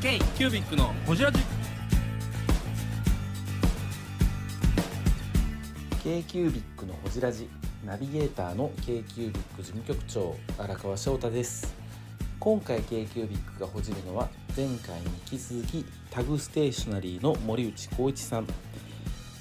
[0.00, 1.40] ケイキュービックのホジラジ。
[6.04, 7.48] k q u b i c のホジラジ
[7.84, 11.74] ナビゲーターの k q u b i c 事務局長荒川翔太です。
[12.38, 18.46] 今回 k q u b i c がほじるのは前回に引き続きタグステーショナリーの森内光一さん。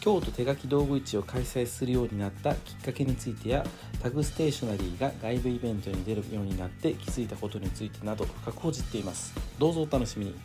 [0.08, 3.66] 京都手書き道具市を開催するようになったきっかけについてや
[4.02, 9.34] タグステーショナリーが外部イベントに出るようになって気づいたことについてなど深く報じっています。
[9.60, 10.32] どうぞお楽しみに。
[10.32, 10.38] も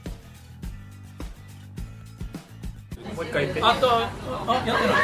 [3.23, 4.11] う一回言ってあとは
[4.48, 4.95] あやってな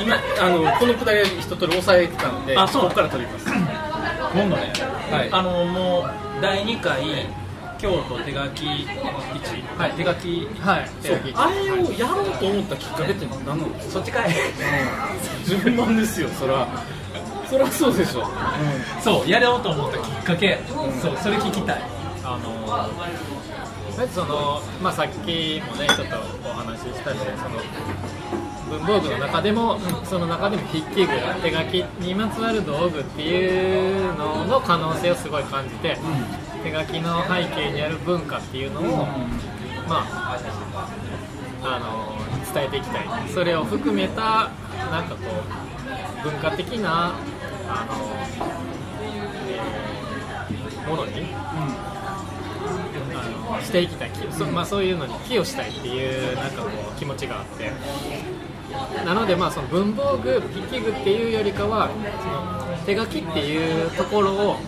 [0.00, 0.04] い。
[0.04, 2.82] 今あのこのくだりは一通り押さえてたのであそう。
[2.82, 3.46] ここから取ります。
[3.46, 3.56] 今
[4.48, 4.72] 度ね、
[5.10, 5.28] はい。
[5.32, 6.04] あのもう
[6.40, 7.02] 第2回
[7.78, 8.86] 京都手書き市、
[9.76, 10.48] はい手書き。
[10.60, 10.88] はい。
[11.02, 11.18] そう。
[11.34, 14.30] あれをやろうと思ったきっかけって何なのそっちかい
[15.44, 16.66] 順番ですよそら。
[17.48, 18.26] そらそうでしょ、
[19.02, 20.58] そうやろうと思ったきっかけ、
[21.02, 21.82] そうそれ聞きたい。
[22.24, 22.88] あの
[24.08, 26.16] その、まあ、さっきもねちょっと
[26.48, 27.60] お話ししたんでその
[28.78, 35.98] 文房具の中でも、その中でも筆記具手書きにまつわる道具っていうのの可能性をすごい感じて、
[36.64, 39.06] 手書きの背景にある文化っていうのを、
[39.86, 40.38] まあ
[41.62, 43.28] あの伝えていきたい。
[43.32, 44.50] それを含めた
[44.90, 45.30] なんかこ
[46.24, 47.14] う文化的な
[47.68, 47.94] あの、
[49.48, 49.94] えー
[50.88, 51.58] ものに、あ
[53.56, 57.70] のしていきたい、きそまあ、そういうのに寄与したいっていうなんかこう気持ちがあって。
[59.04, 64.58] なのでまあその文房具筆記具っていうよりかはその手書きっていうところをもっ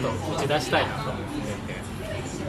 [0.00, 1.10] と打ち出したいなと。
[1.10, 1.19] 思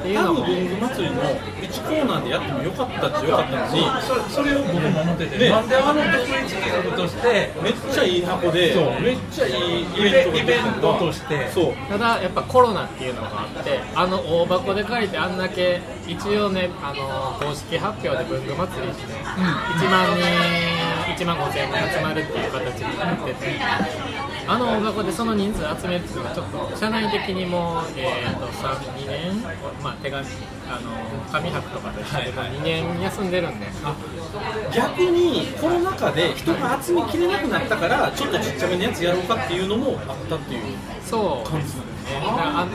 [0.01, 5.49] っていうのも文具祭りの1コーナーでやってもよかったっちゃよかったのにそそれを僕も思ってて、ね。
[5.49, 8.99] なんであの独立企画としてめっちゃいい箱でそう。
[8.99, 11.49] めっちゃいいイイベントがベイベントとして。
[11.49, 11.73] そう。
[11.87, 20.25] ただやっぱコロナっていうのがあってあの大箱で借りてあんだけ一応ねあの公式発表で文具祭りして、1万人
[21.13, 23.59] 1万5000人集まるっていう形になってて
[24.47, 29.41] あの大箱でその人数集めるっていうのはちょっと社内的にも、えー、と3 2年、
[29.83, 30.25] まあ、手紙
[30.67, 33.67] あの紙博とかでもう2年休んでるんで、
[34.73, 42.67] 逆にコロナ禍で人が集めきれなくなったからちょっとちっちゃめのやつやろうかっていうのもあったっていうそうですねだからあ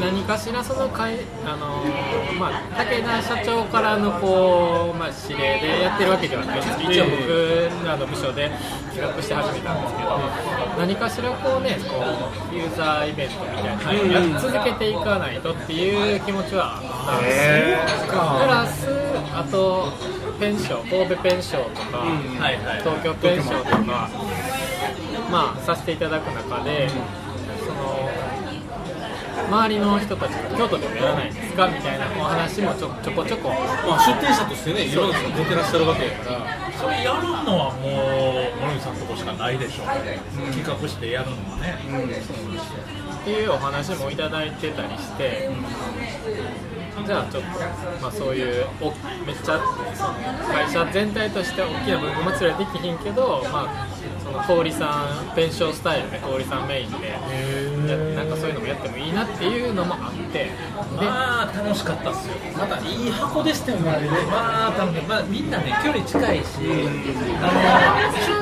[0.00, 6.60] 何かしらその会あのーまあ武田社長からのこうまあ指令でやってるわけではない。
[6.60, 8.50] です一応僕らの部署で
[8.94, 10.18] 企画して始めたんですけど
[10.78, 12.04] 何かしらこうねこ
[12.52, 18.22] うユーザーイベントみたいなのを続けていかないとっていう気持ちはあったんですよ。
[18.40, 18.88] プラス
[19.34, 19.92] あと
[20.38, 22.04] ペンション神戸ペンションとか、
[22.80, 24.08] 東京ペンションとか、
[25.30, 26.88] まあ、させていただく中で、
[29.48, 39.86] 周りの人たちが京都でもやらないんですかみたいなお話もちょちょこちょこ、まあ出店者としてねいろんな人が出てらっしゃるわけやからそれやるのはもう森口さんのとこしかないでしょう、
[40.52, 41.76] 企画してやるのはね、
[43.20, 45.50] っていうお話もいただいてたりして、
[47.04, 47.48] じゃあちょっと、
[48.00, 48.90] まあ、そういうお
[49.26, 49.60] めっちゃ
[49.94, 50.14] その
[50.48, 53.86] 会社全体として大きな文具祭りはできひんけど、まあ、
[54.22, 57.18] その氷さんペンションスタイルで氷さんメインで
[57.88, 60.38] やなんかそういうのもやってもいいなっていうのもあって。
[60.38, 60.50] で
[60.96, 62.34] まあ楽しかったっすよ。
[62.56, 64.08] またいい箱でしたよねあれね。
[64.30, 66.46] まあ多分まあみんなね距離近いし
[67.40, 67.50] あ
[67.92, 68.34] の出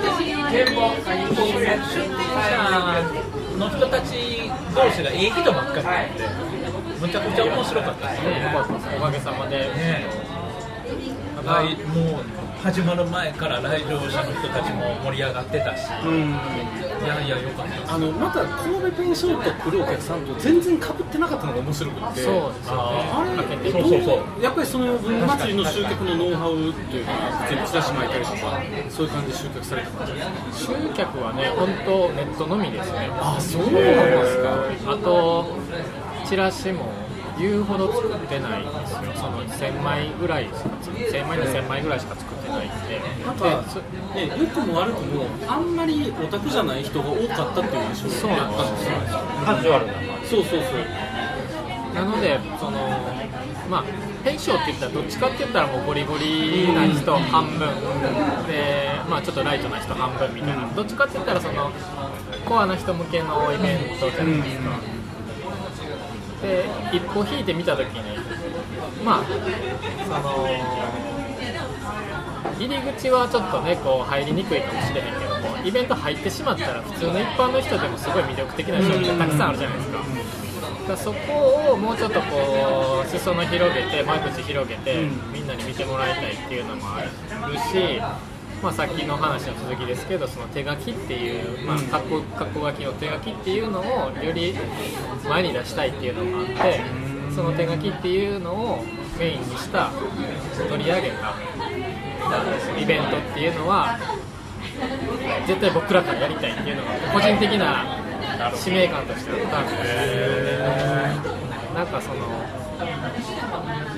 [0.51, 0.85] 店者
[3.59, 6.29] の人たち同士がいい人ばっかりなんで
[7.01, 8.55] むちゃくちゃ面白かったですね
[8.99, 10.07] おかげさまで、ね。
[11.45, 12.25] 来もう
[12.65, 17.93] 始まる前から来場者の人たちも盛り上がってたし、いやいやよかったです。
[17.93, 22.23] あのまた神戸ペンションと来るお客さんと全然かぶってなかったのが面白くて。
[22.23, 23.05] そうですよね。
[23.13, 23.25] あ
[23.63, 24.43] れそうそうそう。
[24.43, 27.13] やっぱりその文具祭りの集客のノウハウというか
[27.51, 28.39] 全部チラシ巻いたりとか
[28.89, 30.73] そういう感じで集客されてたんじゃないですか？
[30.73, 33.11] 集客はね本当ネットのみですね。
[33.13, 34.91] あそうなんですか。
[34.91, 35.53] あと
[36.25, 36.89] チラシも
[37.39, 38.99] 言うほど作ってないんですよ。
[39.15, 43.01] その1000枚ぐらいしか作って1000枚で1000枚ぐらいしか作ってないんで。
[43.25, 43.65] なんか
[44.15, 48.93] ね良くも悪くもあんまりオタクじゃない人が多かったっていう印象そうなんですよ。
[49.45, 49.93] カジュアルな
[50.29, 51.95] そうそうそう。
[51.95, 52.79] なのでその
[53.71, 53.85] まあ
[54.25, 57.59] ペンションって言ったらどっちかって言ったらもうゴリゴリな人半分。
[58.47, 60.69] でまあちょっとライトな人半分みたいな。
[60.75, 61.71] どっちかって言ったらその
[62.45, 64.79] コアな人向けのイベントじゃないですか、
[66.45, 68.19] で一歩引いてみたときに
[69.05, 70.47] まあその
[72.59, 79.99] 入り口はちょっとねこう入りにくいかもしれへんけどもイベント入ってしまったら普通の一般の人でもすごい魅力的な商品がたくさんあるじゃないですか。
[80.89, 85.33] だそこをもうちょっとこう裾野広げて間口広げて、うん。
[85.33, 87.09] みんなに見てもらいたいっていうのもある
[87.57, 88.01] し、
[88.63, 93.85] まあ、さっきの話の続きですけどその手書きっていう、まあ、括弧括弧書きの手書きっていうのを
[94.23, 94.55] より
[95.29, 96.81] 前に出したいっていうのもあって
[97.35, 98.83] その手書きっていうのを
[99.19, 99.91] メインにした
[100.69, 101.35] 取り上げた
[102.79, 103.99] イベントっていうのは
[105.47, 107.85] 絶対僕らからやりたいっていうのが個人的な
[108.55, 109.75] 使命感としてあったんで
[111.75, 112.44] なんかその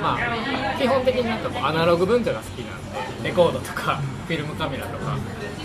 [0.07, 5.19] まあ基本的になんかこうアナログ文化が好きなんでレコードとかフィルムカメラとか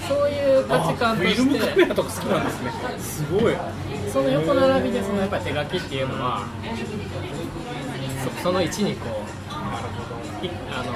[0.08, 2.72] そういう価値観としフィルムカメてラとか好きなんですね。
[3.00, 3.56] すごい。
[4.12, 6.46] その横並びでそのやっぱり手書きっていうのは
[8.36, 10.94] そその位置にこういあの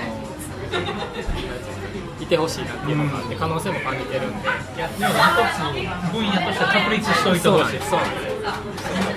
[2.21, 4.47] いてほしいなっていうのがあって可能性も感じてるんで。
[4.75, 5.15] いやでも一
[5.55, 7.79] つ分野として確立しといてほしい。
[7.79, 8.34] そうなんです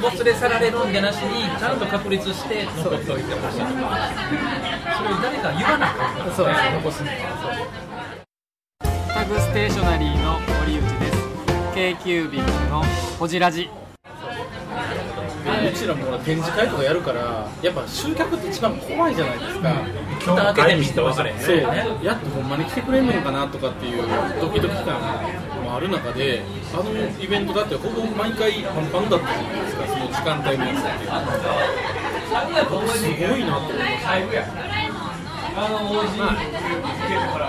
[0.02, 5.94] お連れ去られるんじゃなしにちゃんと確立して残っておいてほしいそれを誰か言わなか
[6.24, 6.60] ったそうです。
[6.74, 7.04] 残す
[9.14, 11.18] タグステーショナリーの堀内です。
[11.74, 12.82] K キュービックの
[13.18, 13.68] ほじラジ。
[15.48, 19.74] うちらもほら展示会とかやるからやっぱ集客って一番怖いじゃないですか、
[20.20, 21.56] 蓋開けてみて分かれへんそう。
[22.04, 24.02] やっとほんまに来てくれるのかなとかっていう
[24.40, 25.00] ドキドキ感
[25.68, 26.42] もある中で
[26.72, 26.90] あの
[27.22, 30.88] イベントだってほぼ毎回パンパンだったじゃないですかその時間帯のやつって。
[32.28, 32.34] す
[33.04, 33.82] ごいなと思いま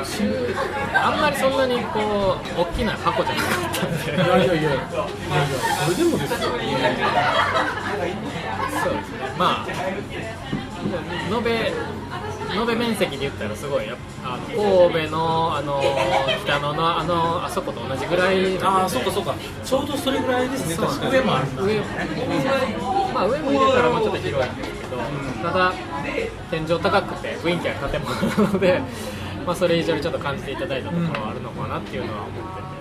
[0.03, 0.23] す
[0.95, 4.07] あんまりそんなにこう大きな箱じゃなかったんでい。
[4.17, 4.79] やいやいやいやいや
[5.85, 6.67] それでもですよそうです
[9.11, 9.17] ね。
[9.37, 9.67] まあ
[11.31, 11.71] 延べ
[12.53, 15.81] 延べ面積で言ったらすごいやあの神戸のあの
[16.43, 19.35] 北野のあのあそこと同じぐらいああそうかそうか。
[19.63, 20.75] ちょうどそれぐらいですね。
[20.75, 21.11] 確かに。
[21.11, 21.79] 上もある上
[23.13, 24.97] まあ上も入れたらもうちょっと広いんですけど、
[25.43, 25.73] ただ
[26.51, 28.81] 天井高くて雰囲気ある建物なので、
[29.45, 32.78] まあ、それ以上にちょっと感じていただいたところはあるのかなっていうのは思ってて。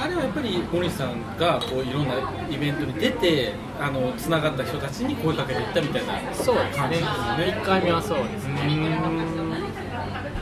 [0.00, 2.14] あれはやっぱり森さんがこういろんな
[2.50, 6.86] イベントに出てあのつながった人たちに声かけていったみたいなそうですね、
[7.36, 8.56] 1回目はそうですね。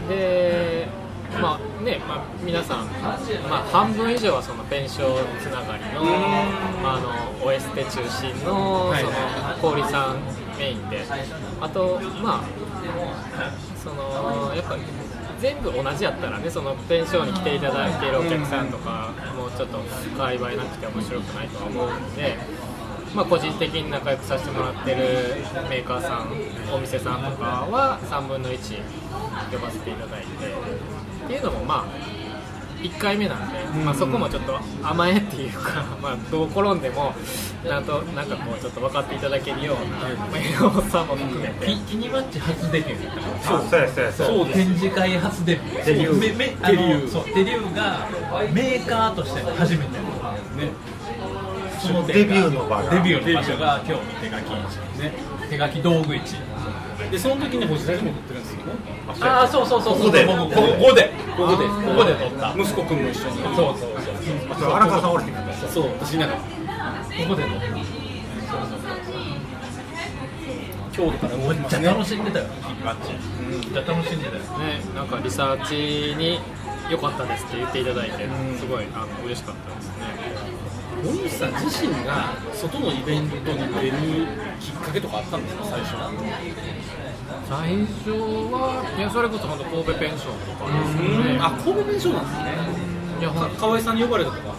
[0.08, 0.88] で、
[1.40, 3.16] まあね、まあ、皆さん、ま
[3.56, 6.04] あ、半分以上はそのペンションつながりの、
[6.82, 7.00] まあ、あ
[7.40, 9.02] のオエステ中心のはい。
[9.02, 9.12] その
[9.72, 10.18] 氷さん
[10.58, 11.02] メインで、
[11.60, 12.44] あと、まあ、
[13.82, 14.82] そのやっぱり
[15.44, 19.78] 全部同じやったらね、そのペンションに来ていただいているお客さんとか、もうちょっと
[20.16, 22.38] 界隈なくて面白くないとは思うんで。
[23.14, 24.96] まあ、個人的に仲良くさせてもらってる
[25.70, 26.32] メーカーさん、
[26.74, 28.80] お店さんとかは3分の1
[29.52, 32.13] 呼ばせていただいてっていうのもまあ
[32.84, 37.14] 1回目なんで、まあ、そこもちょっと甘えっていうか、 まあ、どう転んでも
[37.66, 43.58] なんとなんかこうちょっと分かっていただけるような、まあ、栄養さんも含めて、キキニマッチ初デビューだったから。
[43.60, 44.12] そうそうやそうや。
[44.12, 45.84] そう展示会初デビュー。
[45.86, 46.20] デビュー。
[46.20, 47.04] デビュー。
[47.04, 48.06] のそうデビューが
[48.52, 49.84] メーカーとして初めて。
[49.84, 49.88] ね。
[51.80, 52.90] そのデビューの場が。
[52.90, 54.44] デビューの場所が今日の手書き。
[54.72, 55.12] 市ね。
[55.48, 56.36] 手書き道具市
[57.14, 58.72] でその時に星ラジも撮ってるんですよね。
[59.20, 59.98] ああそうそうそう。
[59.98, 60.26] そうここで。
[60.26, 61.12] ここここで。
[61.36, 61.62] ここで。
[61.62, 62.52] ここで撮った。
[62.58, 63.38] 息子くんも一緒に。
[63.54, 64.18] そうそうそう。
[64.58, 64.72] そう。
[64.72, 65.68] 荒川さんおれへんかった。
[65.68, 66.42] そう私なんかこ
[67.28, 67.64] こで撮った。
[70.92, 71.86] 京都から動きますね。
[71.86, 72.46] 楽しんでたよ。
[72.84, 73.12] マッチ。
[73.48, 74.18] めっちゃ楽しん。
[74.18, 76.40] でたよね、なんかリサーチに
[76.90, 78.58] 良かったですって言っていただいて、うん。
[78.58, 79.94] すごいあの嬉しかったですね。
[81.04, 83.92] 森口さん自身が外のイベントに出る
[84.58, 86.10] きっかけとかあったんですか最初は？
[87.48, 88.10] 最初
[88.50, 91.38] はいやそれこそ本当神戸ペンションとかですよね。
[91.40, 92.56] あ神戸弁償なんですね。
[93.20, 94.54] いやほんか河合さんに呼ばれたとか。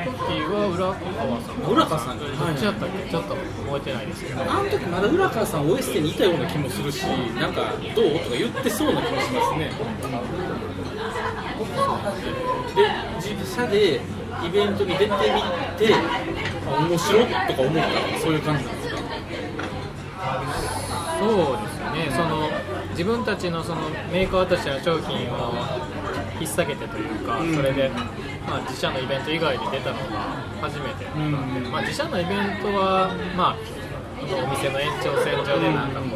[0.00, 0.94] 時は浦川
[1.42, 1.58] さん。
[1.66, 3.10] 浦川さんにどっちやったっけ？
[3.10, 4.40] ちょっと覚えてないですけど。
[4.40, 8.18] あの時まだ浦川さん OST にいたような気もするしなんかどう？
[8.20, 9.70] とか言ってそうな気もしますね。
[12.74, 12.86] で
[13.20, 14.00] 自社で
[14.46, 15.94] イベントに出てみて
[16.66, 17.82] あ面白っとか思った。
[18.22, 18.79] そういう感じなんです。
[18.79, 18.79] か
[21.20, 22.10] そうですよね。
[22.10, 22.48] その
[22.90, 25.52] 自分たちのそのメーカーとしての商品を
[26.40, 27.54] 引っ提げてというか、うん。
[27.54, 27.90] それで、
[28.48, 30.20] まあ、自社のイベント以外に出たのが
[30.62, 31.70] 初めてなんで、うん。
[31.70, 33.56] まあ、自社のイベントは、まあ、
[34.18, 36.10] お店の延長線上でなんかこう、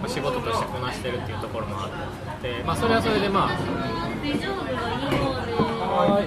[0.00, 3.56] まあ仕事としてこなしてるっていうところもあって、まあ、それはそれでまあ。
[5.94, 6.26] はい、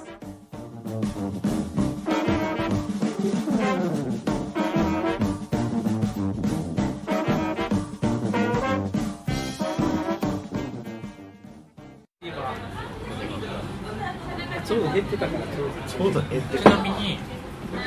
[14.71, 15.43] ちょうど減ってたから。
[15.85, 17.19] ちょうど減ってちなみに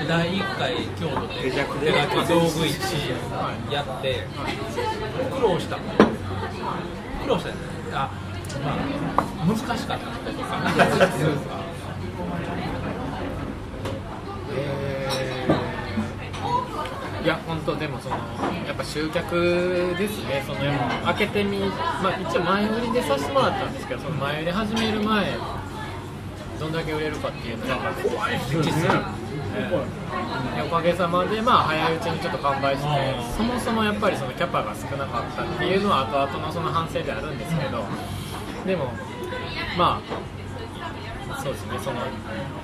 [0.07, 1.69] 第1回郷土で手書き
[2.29, 2.77] 道具市
[3.73, 4.27] やって
[5.35, 5.79] 苦労した。
[5.79, 5.83] 苦
[7.27, 7.61] 労したよね。
[7.95, 8.11] あ
[8.63, 11.65] まあ難しかったこととかいうか
[17.25, 18.17] いや本当でもその
[18.67, 20.45] やっぱ集客ですね。
[20.47, 20.61] その
[21.07, 25.33] 開けてみまあ一応前売りでさせてもらったんですけどその前売り始める前
[26.59, 28.89] どんだけ売れるかっていうのが怖い実際
[30.57, 32.89] でおかげさまでまあ早いうちにちょっと完売して
[33.37, 37.85] そもそもやっぱりそのキャパが少なかったっていうのは後々のその反省であるんですけど。
[38.67, 38.93] でも
[39.77, 40.44] まあ
[41.45, 41.79] そうですね。
[41.85, 42.01] その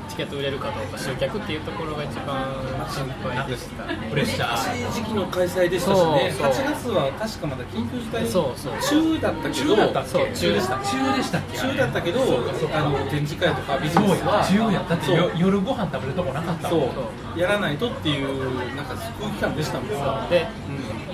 [0.08, 2.48] チケット売れるかどうか集客っていうところが一番
[2.88, 3.84] 心配でした。
[3.86, 4.92] ねプレッシャー。
[4.94, 6.34] 時期の開催でしたしね。
[6.36, 6.64] そうそう。
[6.64, 11.58] 8月は確かまだ緊急事態そうそう中だったけど中だった中でした中でしたっけ？
[11.58, 16.88] 中だったけどあの展示会とかビジネスはや中やだってよ夜ご飯食べるとこなかったそ
[17.36, 17.38] う。
[17.38, 20.30] やらないとっていうなんか空気感でしたもん。
[20.30, 20.48] で、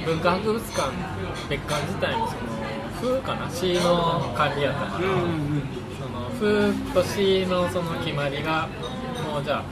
[0.06, 0.90] 文化博物館
[1.50, 2.40] 別館自体もその
[3.02, 3.50] 風かな？
[3.50, 5.85] 市の管理やったから、うんうんその
[6.40, 8.68] 風と市のその決まりが
[9.32, 9.62] もうじゃ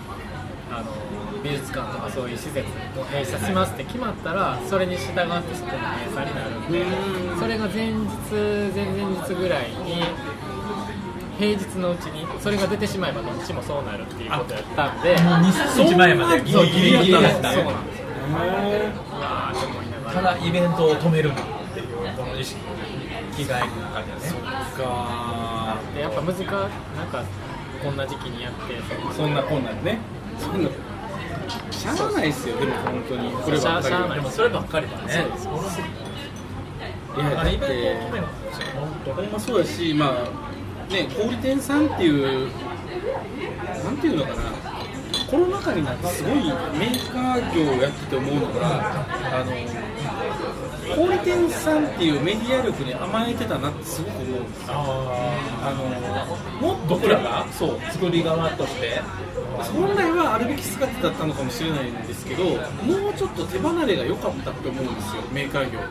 [0.71, 0.91] ああの
[1.43, 2.61] 美術館とかそういう施設
[2.97, 6.85] も閉鎖しますって決まったらそれに従ってそこも閉鎖になるんで
[7.39, 7.97] それが前日
[8.75, 10.03] 前々日ぐらいに
[11.39, 18.05] 平日のうちにそれが出てしまえばどっちもそうなるっていうことやったんでもう2日前までギリギリギリやったそうなんです
[20.15, 21.37] たらだイベントを止めるなっ
[21.75, 22.61] ていうこの意識
[23.37, 24.55] 着替えの中でね。
[24.77, 25.54] か
[25.95, 27.25] でやっぱ難かなんか
[27.83, 28.61] こんな時期にやって。
[29.15, 29.99] そんなこんなんね。
[30.39, 30.71] そんな
[31.71, 33.31] しゃあないですよでも本当に。
[33.33, 35.27] こればっかりでもそればっかりだね。
[37.17, 38.01] いやだって
[39.13, 42.51] ほんまそうやしまあね小売店さんっていう
[43.85, 44.43] なんていうのかな。
[45.31, 49.05] コロナ禍になってすごいメーカー業をやってて思うのが
[49.41, 49.53] あの
[50.85, 54.75] 小売店さんっていうメディア力に甘えてたなってすごく思うんですよ。
[54.75, 55.73] あ
[56.61, 57.47] のもっと僕らが？
[57.53, 57.81] そう。
[57.91, 59.01] 作り側として？
[59.73, 62.59] 本来はあるべき姿だったのかもしれないんですけども
[63.11, 65.89] うちょっと手離れが良かったって思うんですよメーカー業って。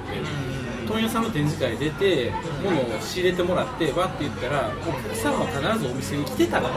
[0.86, 6.74] 問屋さんの展示会出て物を仕入れてもらってわって言ったらお客さんは必ずお店に来てたから、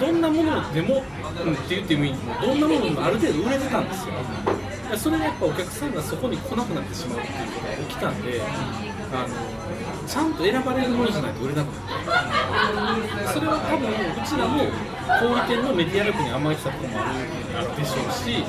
[0.00, 1.04] どんなものでも、
[1.46, 2.12] うん、って言ってもいい。
[2.14, 4.14] もどんなものでもある程度売れてたんですよ
[4.94, 8.40] でそれがやっぱお客さんがそこに来なくなってしまうっていうことが起きたんで
[9.10, 14.70] あのちゃんと選ばれるものじゃないと売れなくなってそれは多分うちらも
[15.18, 18.46] 小売店のメディア力に甘えてたところもあるでしょうし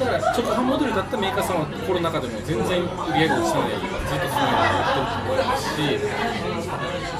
[0.00, 5.84] だから直販モデルだったメーカーさんはコロナ禍でも全然売り上げ落ちてないずっとそのままやってると思いますし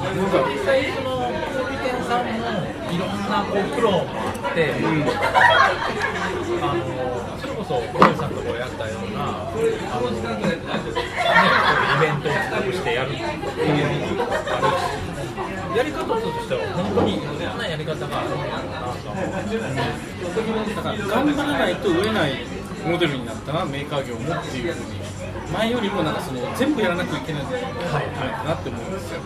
[0.09, 5.05] なんか実際その小売店さんもいろんなこう苦労もあって、うん。
[6.65, 7.18] あの
[7.69, 9.53] それこそ小林さんとこやったようなあ
[10.01, 10.23] の、ね、イ
[12.01, 19.25] ベントを企画してやるっていうのがあるしやり方としては本当にいろんなやり方があるんだなと思う
[20.75, 22.47] だから頑張らないと売れない
[22.87, 24.99] モデルになったなメーカー業もっていうふうに
[25.53, 29.21] 前よりもなんかその全部やらなきゃいけないんじゃないかなって思うんですよ。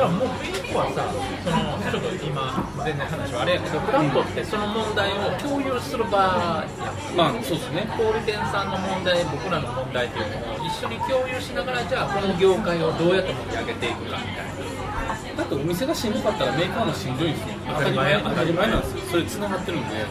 [0.00, 1.04] でももう一個はさ
[1.44, 2.56] そのちょっと今
[2.88, 7.12] 全然話はあれやけどフラットってその問題を共有する場やん。
[7.12, 7.84] まあそうですね。
[7.92, 14.56] 小売店さんの問題僕らの問題っていうのを一緒に共有しながらじゃあこの業界をどうやって盛り上げていくかみたいな。
[15.36, 19.00] だってお店がしんどかったらメーカーもしんどいんですよ当たり前当たり前なんですよ。
[19.04, 20.06] それ繋がってるんで。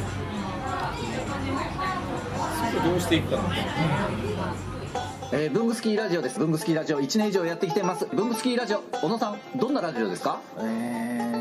[2.62, 3.66] それをどうしていくかなんですよ
[5.32, 6.40] えー、ブングスキーラジオです。
[6.40, 7.02] ブングスキーラジオ。
[7.02, 8.08] 1年以上やってきてます。
[8.12, 10.42] ブングスキーラジオ、小野さん、どんなラジオですか？
[10.58, 10.62] え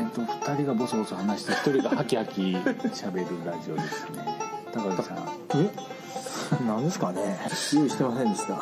[0.05, 4.25] ーと2人がボソボソ話して1人がハキハキ喋るラジオですね。
[4.71, 5.17] 高橋さん。
[5.55, 5.69] え？
[6.67, 7.39] 何ですかね？
[7.73, 8.53] 用意してませんでした。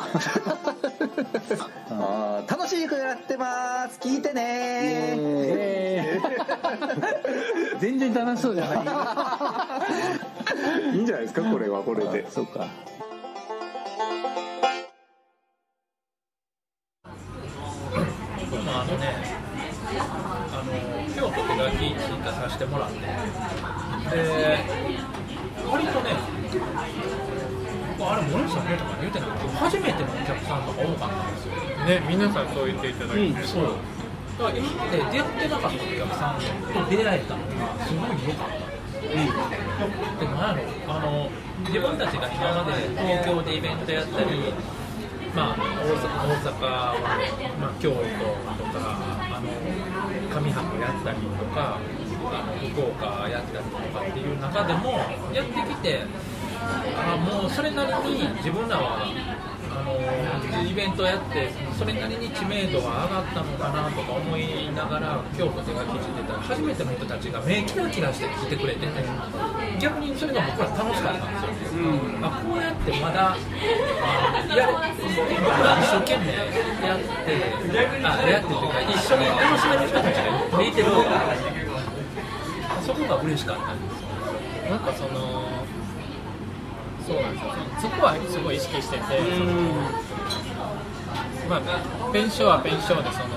[1.90, 3.98] あー楽しくやってます。
[4.00, 6.18] 聞いてね。
[7.80, 8.74] 全然楽しそうじゃな
[10.92, 10.94] い。
[10.96, 11.42] いいんじゃないですか？
[11.42, 12.26] これはこれで。
[12.30, 12.66] そうか
[22.58, 22.98] 加させてもらって。
[22.98, 24.58] で
[25.70, 26.10] 割とね
[28.00, 29.30] あれ森内さんねとか言うてない？
[29.38, 31.54] けど初めてのお客さんとか多かったんですよ。
[31.84, 33.62] ね皆さんそう言っていただいて、そう。
[34.38, 36.46] だから今まで出会ってなかったお客さんと
[36.90, 38.68] 出会えたのがすごい良かった。
[39.08, 41.30] でもなんやろあの
[41.66, 44.30] 自分たちが今まで東京でイベントやったり、
[45.34, 45.60] まあ、大
[45.98, 46.94] 阪大阪は、
[47.60, 48.04] まあ、京都と
[48.78, 48.86] か
[49.34, 49.46] あの
[50.30, 51.78] 上半期やったりとか
[52.32, 54.92] あの福岡やったりとかっていう中でも
[55.32, 56.00] やってきて
[56.60, 59.06] あもうそれなりに自分らは
[59.70, 68.86] あのイベントやってそれなりに知名度が上がったのかなとか思いながら京都手書きしてたら初めての人たちが目キラキラして来てくれてて
[69.78, 71.82] 逆にそれが僕ら楽しかったんですよ、
[72.22, 73.36] あこうやってまだ
[74.56, 74.82] や僕
[75.62, 77.38] ら一生懸命やって
[78.02, 81.57] あやってっていうか一緒に楽しめる人たちがいてる
[82.88, 83.74] そこが嬉しかった。
[83.74, 84.08] んですよ
[84.70, 85.44] なんかその
[87.06, 87.52] そうなんですよ。
[87.82, 89.52] そこはすごい意識してて、その
[91.50, 91.60] まあ、
[92.12, 93.36] ペンショーはペンショーでその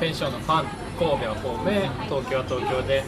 [0.00, 0.66] ペンショーのファン
[0.98, 3.04] 神戸は神戸東京は東京で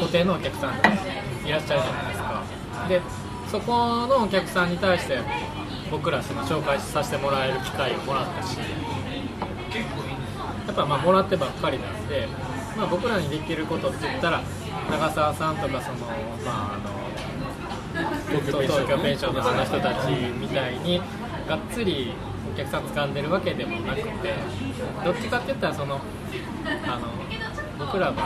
[0.00, 2.42] 固定のお客さんがいらっしゃるじゃないですか。
[2.88, 3.00] で
[3.52, 5.18] そこのお客さんに対して
[5.90, 8.64] 僕らその紹介させてもらえる機会をもらったしや
[10.72, 12.26] っぱまあもらってばっかりなんで、
[12.76, 14.42] まあ、僕らにできることって言ったら
[14.90, 15.98] 長澤さんとかその、
[16.44, 17.06] まあ、あの
[18.40, 21.00] 東京ペンションのその人たちみたいに
[21.48, 22.12] がっつり
[22.52, 24.08] お客さん掴んでるわけでもなくて
[25.04, 26.00] どっちかって言ったらその
[26.86, 27.26] あの
[27.78, 28.22] 僕らが得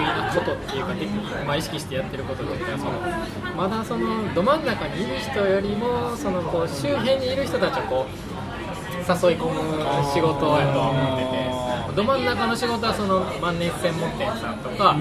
[0.00, 8.08] 意なことっていうか、まあ、意識してやってることっていうのはそのまだそのど真ん中にいる人よりもそのこう周辺にいる人たちをこう
[9.08, 11.37] 誘い込む仕事やと思ってて。
[11.98, 14.94] ど真ん中の仕事はその万年専門店さんとか、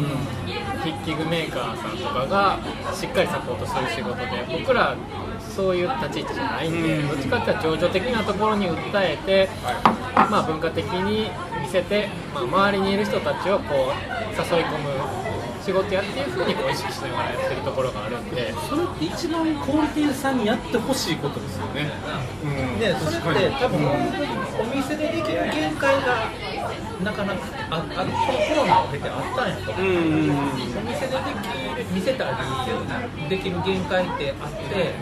[0.81, 2.57] 筆記具メーカーさんとかが
[2.91, 4.97] しっかりサポートする仕事で僕ら
[5.37, 9.47] そういう立ち位置じゃないんで、どっちかっていうと情緒的なところに訴えて、
[10.15, 11.29] まあ、文化的に
[11.61, 13.93] 見せて、まあ、周りにいる人たちをこう
[14.33, 14.89] 誘い込む
[15.67, 18.53] 仕事やっていうふうにこう意識しながらやってるところがあるんで。
[18.69, 21.91] それって一番小売店さんにやってほしいことですよね、
[22.43, 26.31] うん、でそれって多分お店でできる限界が
[27.03, 28.11] なかなかああこの
[28.47, 29.71] コロナを経てあったんやと。
[29.73, 30.39] 思う、うんうんうん。
[30.39, 34.95] お店でできる見せたりできる限界ってあって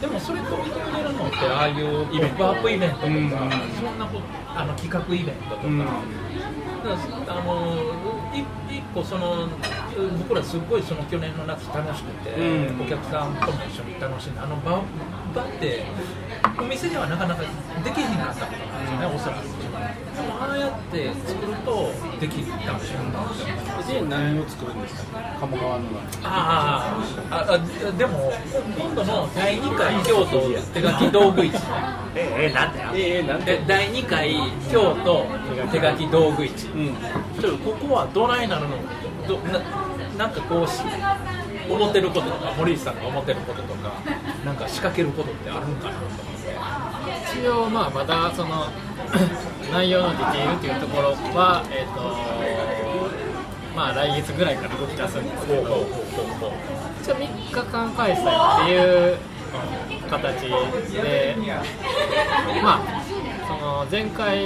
[0.00, 5.82] でもそれと認めるのってああいうポップアップイベントとか、うんそんなことあの企画イベントとか、うん。
[5.82, 9.48] あのい一個その
[10.18, 12.80] 僕らすごいその去年の夏楽しくて、うん。
[12.82, 14.82] お客さんとも一緒に楽しんであの場
[15.34, 15.84] 場って
[16.58, 17.48] お店ではなかなかで
[17.90, 19.44] きへんかったことなんですよね、おそらく。
[20.16, 23.28] でもああやって作るとできるかもしれない。
[23.78, 25.18] ですよで何を作るんですか？
[25.40, 25.84] 鴨川の
[26.24, 26.98] あ
[27.30, 27.58] あ
[27.98, 28.32] でも
[28.78, 30.40] 今度の第2回京都
[30.72, 31.52] 手書き道具市
[32.18, 33.60] ええなんでええなんで？
[33.66, 34.34] 第2回
[34.72, 35.26] 京都
[35.70, 36.66] 手書き道具市。
[36.68, 36.94] うん。
[37.40, 38.76] ちょっとここはどないなるの？
[39.28, 39.60] どな
[40.16, 40.80] なんかこうし
[41.68, 43.92] 思ってることとか森内さんが思ってることとか
[44.44, 46.18] なんか仕掛けることってあるんかなと思っ
[47.32, 47.38] て。
[47.38, 48.66] 一応まあまだその
[49.72, 52.00] 内容のディテールっていうところはえっ、と
[53.76, 55.86] まあ来月ぐらいから動き出すんですけど。
[57.02, 59.16] 一応3日間開催っていう
[60.10, 60.42] 形
[60.92, 61.36] で
[62.62, 63.02] まあ
[63.46, 64.38] その前回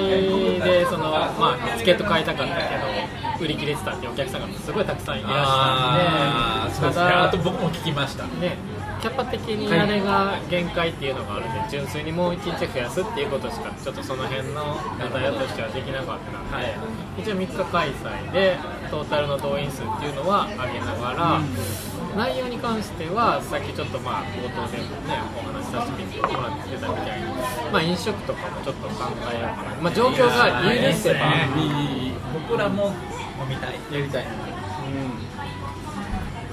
[0.61, 2.61] でそのまあチケット買いたかったけ
[3.41, 8.25] ど売り切れてたっていうお客さんがすごいたくさんいらっしゃってあと僕も聞きました。
[8.25, 8.57] ね、
[9.01, 16.77] キャパ的にあれが限界っていうのがあるんで、純粋にもう1日増やすっていうことしか、ちょっとその辺のネタやとしてはできなかったので、
[17.19, 18.59] 一応3日開催で、
[18.91, 21.41] トータルの動員数っていうのは上げながら、
[22.17, 27.27] 内容に関しては、さっきちょっとまあ冒頭でもね、お話しさせてもらってたみたいに、
[27.73, 31.33] まあ、飲食とかもちょっと考えようかな、まあ、状況が許せば、
[32.35, 32.93] 僕らも
[33.41, 33.75] 飲みたい。
[33.93, 34.27] やりたい。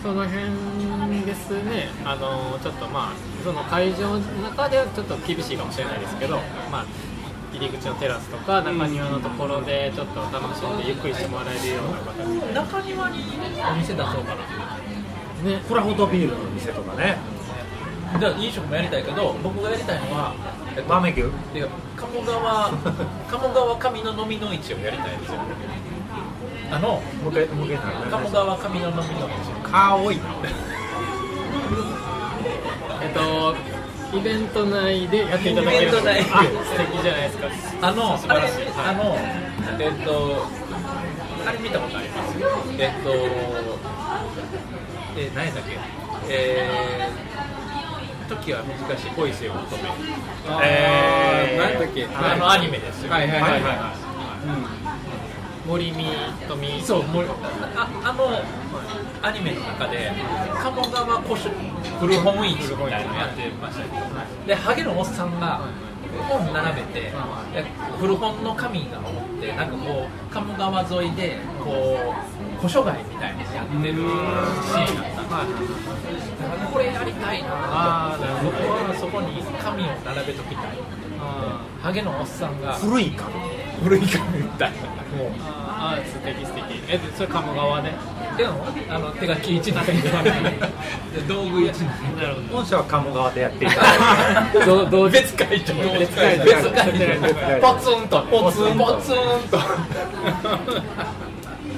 [0.03, 6.39] その辺ですね、あのちょっとまあ、その会場の中ではちょっと厳しいかもしれないですけど、
[6.71, 6.85] まあ、
[7.51, 13.23] 入り口のテラスとか中庭のところでちょっと楽しんでゆっくりしてもらえるような形で、中庭に
[13.73, 14.45] お店出そうかな
[15.43, 17.17] ね、クラフトビールの店とかね。
[18.19, 20.33] じゃあ飲食もやりたいけど僕がやりたいのは、
[20.75, 22.71] えっとバーベキューいや鴨川
[23.29, 25.39] 鴨川上の飲みの市をやりたいんですよ。
[26.71, 29.71] あの向け向けな鴨川上の飲みの市。
[29.71, 30.17] 顔多い。
[30.17, 30.23] な
[33.03, 33.55] えっと、
[34.17, 35.87] イベント内でやっていただける。
[35.89, 36.23] イベント内。
[36.23, 37.47] 素敵じゃないですか、
[37.87, 38.55] あの素晴らしい、
[38.87, 39.17] あの
[39.79, 40.45] えっと
[41.45, 42.37] あれ見たことあります？
[42.79, 43.09] えっと
[45.17, 45.77] え何やったっけ。
[46.29, 49.89] えー、時は難しい恋せよ乙女。
[49.89, 50.61] あー。
[50.63, 52.05] えー何やったっけ？
[52.05, 53.61] あのアニメですよはいはいはいはい。
[55.67, 56.05] 森見
[56.47, 57.25] 富そうもう
[57.75, 58.41] ああの
[59.21, 60.11] アニメの中で
[60.63, 61.49] 鴨川古書
[61.99, 63.87] 古本市みたいなのやってましたよ
[64.45, 65.59] でハゲのおっさんが
[66.23, 67.11] 本並べてで
[67.99, 71.97] 古本の紙が持ってなんかこう鴨川沿いでこ
[72.55, 75.43] う古書街みたいなのやってるシーンがあった。
[75.43, 75.51] ん
[76.15, 80.65] ですだからこれやりたいなあ僕はそこに紙を並べときたい。
[81.19, 82.73] あハゲのおっさんが。
[82.73, 83.25] 古いか
[83.83, 84.77] 古い紙みたいな。
[84.77, 84.81] ー
[85.69, 86.63] あー素敵素敵。
[86.87, 87.91] えそれ鴨川で？
[88.37, 89.93] でもあの手書き1枚で
[91.27, 96.93] 道具1枚なるほど本社は鴨川でやっていただいてどうどう別会長別会長別会
[97.59, 99.15] 長ポツンとポツンポツン
[99.49, 99.57] と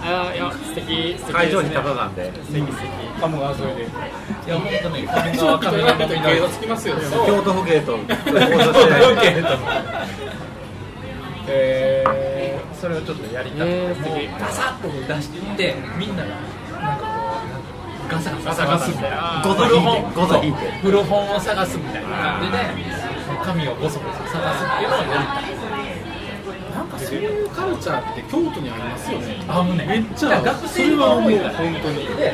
[0.01, 2.89] あいや素敵素敵会場にですね高なんで素敵素敵
[3.21, 3.85] 鴨川沿いでい
[4.47, 9.43] や本当ね上川上川警察つきますよね京都府警と交差してえ
[12.79, 17.07] それをちょっとやりたくて、ガサッと出していってみんながなんかこ
[18.07, 19.43] うガサガサ探すみたいな。
[20.81, 22.57] 古本を探すみたいな感じで
[23.43, 25.59] 紙をゴソゴソ探すっていうのをやりたい。
[26.73, 29.43] なんかそういうカルチャーって京都にありますよね。
[29.47, 31.81] あもうねめっちゃ学生が多いからそれはもう。
[31.81, 32.07] 本当に。
[32.15, 32.33] で、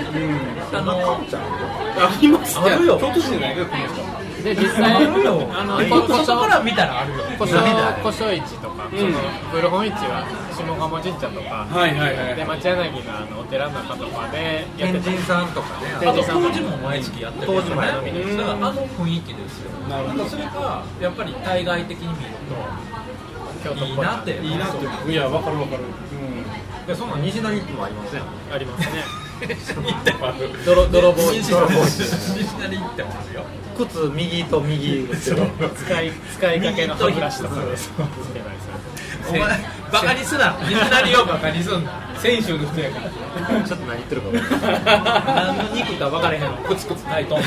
[0.74, 3.00] あのありますあるよ。
[3.00, 4.15] 京都市じゃないかこの人
[4.46, 5.42] で実際あるよ。
[5.50, 7.24] あのこ外から見たらあるよ。
[7.34, 9.18] 古書古書市とか、その
[9.50, 10.22] 古本市は
[10.54, 12.36] 下鴨神社とか、はいはいはい。
[12.36, 15.10] で町柳のあのお寺の中とかでやってた。
[15.10, 15.98] 天神さんとかね。
[15.98, 20.24] あと当時も毎月やってる当時もやってるるだからあの雰囲気ですよなるほど。
[20.24, 23.94] んかそれがやっぱり対外的に見るとい。
[23.94, 24.38] いなって。
[24.38, 25.12] いいなって。
[25.12, 25.82] いやわかるわかる。
[25.82, 26.86] うん。
[26.86, 28.22] でその西成もありますよ
[28.54, 29.25] ありますね
[30.66, 31.32] 泥泥棒。
[31.34, 33.44] 西泥棒西成行ってもあるよ。
[33.78, 37.62] 靴右と右使い使いかけの歯ブラシとか。
[37.66, 37.92] です
[39.28, 39.40] お前
[39.92, 40.56] バカにすな。
[40.64, 41.92] 西成をバカにすんな。
[42.20, 43.10] 選手の人やから。
[43.64, 44.84] ちょっと何言ってるか分かんない
[45.36, 46.42] 何の肉か分からへん。
[46.42, 47.42] のクツクツ炊いとん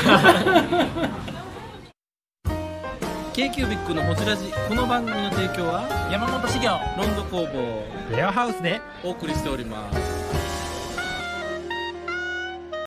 [3.33, 4.51] k q b i c のほじラジ。
[4.67, 6.79] この番組の提供は山本修行。
[6.97, 8.15] ロンド工房。
[8.15, 8.81] レアハウスで。
[9.03, 10.18] お送りしております